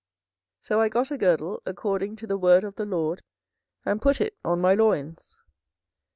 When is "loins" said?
4.73-5.37